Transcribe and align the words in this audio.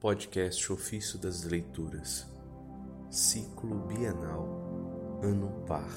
Podcast 0.00 0.72
Ofício 0.72 1.18
das 1.18 1.42
Leituras, 1.42 2.24
Ciclo 3.10 3.80
Bienal, 3.80 4.46
Ano 5.24 5.50
Par, 5.66 5.90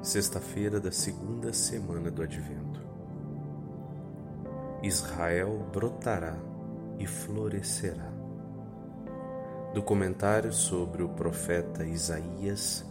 sexta-feira 0.00 0.80
da 0.80 0.90
segunda 0.90 1.52
semana 1.52 2.10
do 2.10 2.22
Advento. 2.22 2.80
Israel 4.82 5.68
brotará 5.70 6.38
e 6.98 7.06
florescerá. 7.06 8.10
Do 9.74 9.82
comentário 9.82 10.50
sobre 10.50 11.02
o 11.02 11.10
profeta 11.10 11.84
Isaías, 11.84 12.82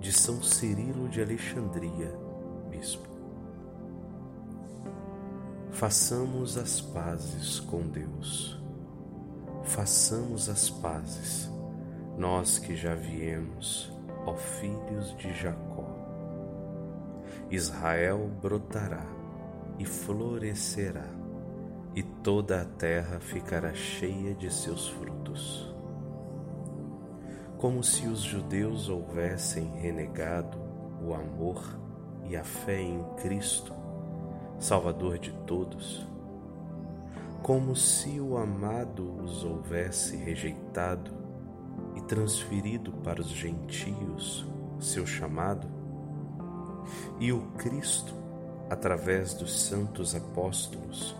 de 0.00 0.14
São 0.14 0.42
Cirilo 0.42 1.10
de 1.10 1.20
Alexandria, 1.20 2.10
Bispo. 2.70 3.10
Façamos 5.72 6.56
as 6.56 6.80
pazes 6.80 7.60
com 7.60 7.86
Deus 7.86 8.59
façamos 9.70 10.48
as 10.48 10.68
pazes, 10.68 11.48
nós 12.18 12.58
que 12.58 12.74
já 12.74 12.92
viemos, 12.92 13.92
ó 14.26 14.34
filhos 14.34 15.16
de 15.16 15.32
Jacó. 15.32 15.88
Israel 17.48 18.28
brotará 18.42 19.06
e 19.78 19.84
florescerá, 19.84 21.06
e 21.94 22.02
toda 22.02 22.62
a 22.62 22.64
terra 22.64 23.20
ficará 23.20 23.72
cheia 23.72 24.34
de 24.34 24.52
seus 24.52 24.88
frutos. 24.88 25.72
Como 27.56 27.84
se 27.84 28.08
os 28.08 28.20
judeus 28.20 28.88
houvessem 28.88 29.70
renegado 29.76 30.58
o 31.00 31.14
amor 31.14 31.62
e 32.24 32.36
a 32.36 32.42
fé 32.42 32.80
em 32.80 33.04
Cristo, 33.18 33.72
Salvador 34.58 35.16
de 35.18 35.32
todos, 35.46 36.09
como 37.50 37.74
se 37.74 38.20
o 38.20 38.36
amado 38.36 39.12
os 39.24 39.42
houvesse 39.42 40.14
rejeitado 40.14 41.10
e 41.96 42.00
transferido 42.02 42.92
para 43.02 43.20
os 43.20 43.26
gentios 43.26 44.48
seu 44.78 45.04
chamado, 45.04 45.66
e 47.18 47.32
o 47.32 47.40
Cristo, 47.58 48.14
através 48.70 49.34
dos 49.34 49.64
santos 49.64 50.14
apóstolos, 50.14 51.16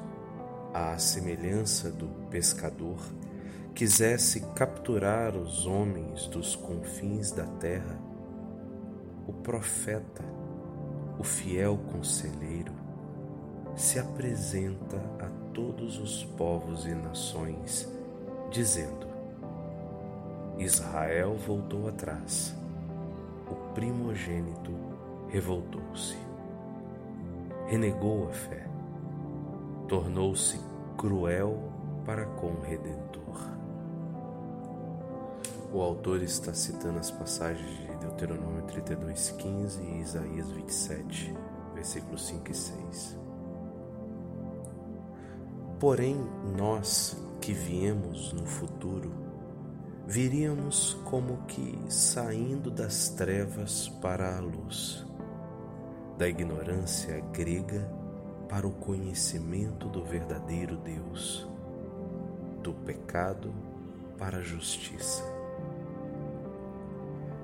à 0.72 0.96
semelhança 0.98 1.90
do 1.90 2.06
pescador, 2.30 3.00
quisesse 3.74 4.38
capturar 4.54 5.36
os 5.36 5.66
homens 5.66 6.28
dos 6.28 6.54
confins 6.54 7.32
da 7.32 7.46
terra, 7.58 7.98
o 9.26 9.32
profeta, 9.32 10.22
o 11.18 11.24
fiel 11.24 11.76
conselheiro, 11.90 12.79
se 13.80 13.98
apresenta 13.98 14.98
a 15.18 15.54
todos 15.54 15.98
os 15.98 16.22
povos 16.36 16.84
e 16.84 16.94
nações, 16.94 17.88
dizendo: 18.50 19.06
Israel 20.58 21.34
voltou 21.46 21.88
atrás, 21.88 22.54
o 23.50 23.54
primogênito 23.72 24.70
revoltou-se, 25.30 26.14
renegou 27.68 28.28
a 28.28 28.32
fé, 28.32 28.66
tornou-se 29.88 30.60
cruel 30.98 31.58
para 32.04 32.26
com 32.26 32.48
o 32.48 32.60
Redentor. 32.60 33.48
O 35.72 35.80
autor 35.80 36.22
está 36.22 36.52
citando 36.52 36.98
as 36.98 37.10
passagens 37.10 37.78
de 37.78 37.96
Deuteronômio 37.96 38.62
32,15 38.64 39.80
e 39.82 40.00
Isaías 40.00 40.50
27, 40.50 41.34
versículos 41.74 42.26
5 42.26 42.50
e 42.50 42.54
6. 42.54 43.29
Porém, 45.80 46.14
nós 46.58 47.16
que 47.40 47.54
viemos 47.54 48.34
no 48.34 48.44
futuro, 48.44 49.10
viríamos 50.06 50.92
como 51.06 51.38
que 51.46 51.78
saindo 51.88 52.70
das 52.70 53.08
trevas 53.08 53.88
para 53.88 54.36
a 54.36 54.40
luz, 54.40 55.06
da 56.18 56.28
ignorância 56.28 57.20
grega 57.32 57.90
para 58.46 58.68
o 58.68 58.72
conhecimento 58.72 59.88
do 59.88 60.04
verdadeiro 60.04 60.76
Deus, 60.76 61.48
do 62.62 62.74
pecado 62.74 63.50
para 64.18 64.36
a 64.36 64.42
justiça. 64.42 65.24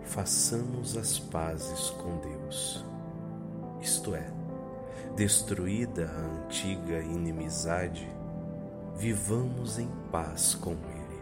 Façamos 0.03 0.95
as 0.95 1.19
pazes 1.19 1.89
com 1.89 2.19
Deus, 2.19 2.85
isto 3.81 4.15
é, 4.15 4.31
destruída 5.17 6.11
a 6.15 6.45
antiga 6.45 7.01
inimizade 7.01 8.07
vivamos 8.97 9.79
em 9.79 9.89
paz 10.11 10.55
com 10.55 10.71
Ele. 10.71 11.21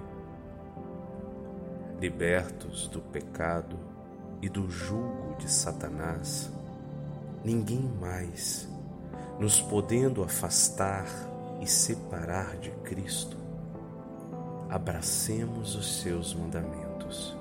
Libertos 2.00 2.86
do 2.86 3.00
pecado 3.00 3.76
e 4.40 4.48
do 4.48 4.70
jugo 4.70 5.34
de 5.38 5.50
Satanás, 5.50 6.50
ninguém 7.44 7.82
mais, 8.00 8.68
nos 9.40 9.60
podendo 9.60 10.22
afastar 10.22 11.06
e 11.60 11.66
separar 11.66 12.56
de 12.58 12.70
Cristo, 12.84 13.36
abracemos 14.70 15.74
os 15.74 16.00
seus 16.00 16.32
mandamentos, 16.34 17.36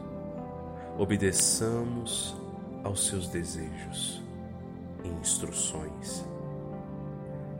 obedeçamos 0.97 2.35
aos 2.83 3.07
seus 3.07 3.27
desejos 3.27 4.21
e 5.03 5.07
instruções, 5.09 6.23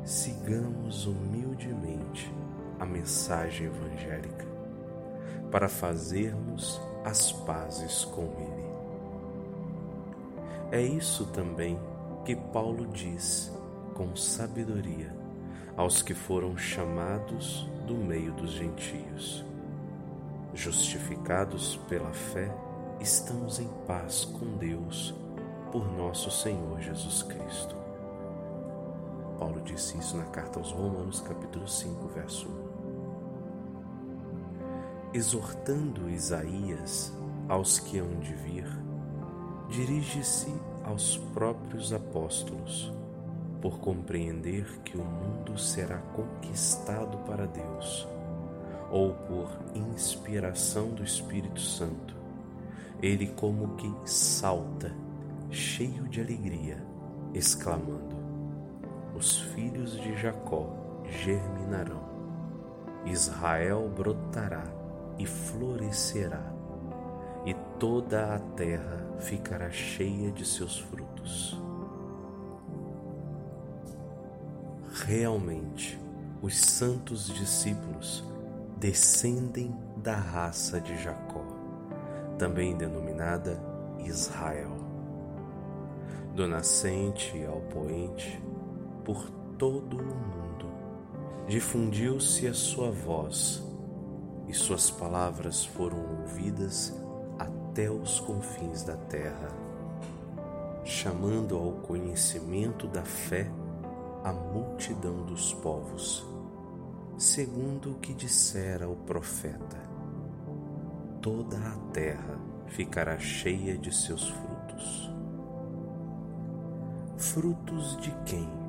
sigamos 0.06 1.06
humildemente 1.06 2.32
a 2.84 2.86
mensagem 2.86 3.68
evangélica, 3.68 4.46
para 5.50 5.70
fazermos 5.70 6.82
as 7.06 7.32
pazes 7.32 8.04
com 8.04 8.24
Ele. 8.24 8.64
É 10.70 10.82
isso 10.82 11.26
também 11.28 11.80
que 12.26 12.36
Paulo 12.36 12.86
diz 12.88 13.50
com 13.94 14.14
sabedoria 14.18 15.16
aos 15.78 16.02
que 16.02 16.14
foram 16.14 16.58
chamados 16.58 17.66
do 17.88 17.96
meio 17.96 18.34
dos 18.34 18.52
gentios. 18.52 19.46
Justificados 20.54 21.78
pela 21.88 22.12
fé, 22.12 22.54
estamos 23.00 23.60
em 23.60 23.70
paz 23.88 24.26
com 24.26 24.58
Deus 24.58 25.16
por 25.72 25.90
nosso 25.90 26.30
Senhor 26.30 26.82
Jesus 26.82 27.24
Cristo. 27.24 27.83
Paulo 29.44 29.60
disse 29.60 29.98
isso 29.98 30.16
na 30.16 30.24
carta 30.24 30.58
aos 30.58 30.72
Romanos, 30.72 31.20
capítulo 31.20 31.68
5, 31.68 32.08
verso 32.08 32.48
1 32.48 32.74
exortando 35.14 36.10
Isaías 36.10 37.12
aos 37.50 37.78
que 37.78 38.00
hão 38.00 38.20
de 38.22 38.34
vir, 38.36 38.66
dirige-se 39.68 40.48
aos 40.86 41.18
próprios 41.34 41.92
apóstolos, 41.92 42.94
por 43.62 43.80
compreender 43.80 44.80
que 44.86 44.98
o 44.98 45.04
mundo 45.04 45.58
será 45.60 45.98
conquistado 45.98 47.18
para 47.26 47.46
Deus, 47.46 48.08
ou 48.90 49.14
por 49.14 49.52
inspiração 49.76 50.88
do 50.88 51.04
Espírito 51.04 51.60
Santo. 51.60 52.16
Ele, 53.02 53.28
como 53.28 53.76
que 53.76 53.94
salta, 54.06 54.96
cheio 55.52 56.08
de 56.08 56.22
alegria, 56.22 56.82
exclamando: 57.34 58.23
Os 59.16 59.38
filhos 59.38 59.92
de 60.00 60.16
Jacó 60.18 60.70
germinarão, 61.06 62.02
Israel 63.06 63.90
brotará 63.96 64.64
e 65.20 65.26
florescerá, 65.26 66.42
e 67.46 67.54
toda 67.78 68.36
a 68.36 68.40
terra 68.40 69.06
ficará 69.20 69.70
cheia 69.70 70.32
de 70.32 70.46
seus 70.46 70.80
frutos. 70.80 71.62
Realmente, 75.06 76.00
os 76.42 76.60
santos 76.60 77.28
discípulos 77.28 78.24
descendem 78.78 79.76
da 79.98 80.16
raça 80.16 80.80
de 80.82 81.02
Jacó, 81.02 81.46
também 82.38 82.76
denominada 82.76 83.62
Israel. 84.00 84.76
Do 86.36 86.48
nascente 86.48 87.46
ao 87.46 87.62
poente, 87.62 88.42
por 89.04 89.30
todo 89.58 89.98
o 89.98 90.04
mundo, 90.04 90.66
difundiu-se 91.48 92.48
a 92.48 92.54
sua 92.54 92.92
voz 92.92 93.64
e 94.48 94.54
suas 94.54 94.90
palavras 94.90 95.66
foram 95.66 95.98
ouvidas 96.20 96.94
até 97.40 97.90
os 97.90 98.20
confins 98.20 98.84
da 98.84 98.96
terra, 98.96 99.50
chamando 100.84 101.58
ao 101.58 101.72
conhecimento 101.82 102.88
da 102.88 103.04
fé 103.04 103.50
a 104.24 104.32
multidão 104.32 105.26
dos 105.26 105.54
povos, 105.56 106.26
segundo 107.18 107.92
o 107.92 107.96
que 107.96 108.14
dissera 108.14 108.88
o 108.88 108.96
profeta: 108.96 109.78
toda 111.22 111.58
a 111.58 111.76
terra 111.92 112.40
ficará 112.68 113.18
cheia 113.20 113.78
de 113.78 113.94
seus 113.94 114.30
frutos. 114.30 115.10
Frutos 117.18 117.98
de 117.98 118.12
quem? 118.26 118.63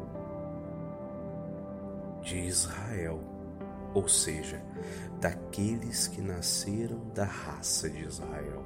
De 2.35 2.41
Israel 2.41 3.21
ou 3.95 4.09
seja, 4.09 4.61
daqueles 5.21 6.09
que 6.09 6.21
nasceram 6.21 6.99
da 7.15 7.25
raça 7.25 7.89
de 7.89 8.03
Israel. 8.05 8.65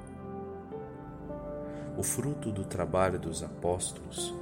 O 1.94 2.02
fruto 2.02 2.50
do 2.50 2.64
trabalho 2.64 3.18
dos 3.18 3.42
apóstolos 3.42 4.34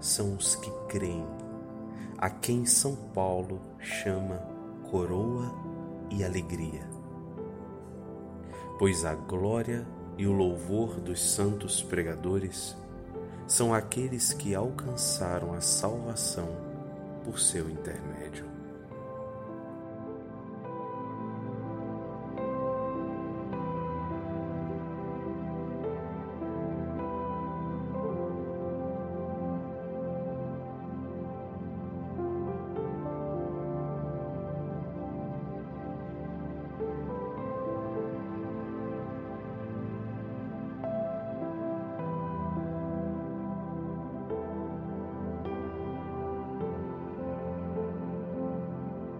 são 0.00 0.34
os 0.34 0.54
que 0.54 0.70
creem, 0.88 1.26
a 2.16 2.30
quem 2.30 2.64
São 2.64 2.96
Paulo 2.96 3.60
chama 3.78 4.42
coroa 4.90 5.54
e 6.10 6.24
alegria. 6.24 6.88
Pois 8.78 9.04
a 9.04 9.14
glória 9.14 9.86
e 10.16 10.26
o 10.26 10.32
louvor 10.32 10.98
dos 11.00 11.20
santos 11.34 11.82
pregadores 11.82 12.74
são 13.46 13.74
aqueles 13.74 14.32
que 14.32 14.54
alcançaram 14.54 15.52
a 15.52 15.60
salvação 15.60 16.48
por 17.22 17.38
seu 17.38 17.68
intermédio. 17.68 18.59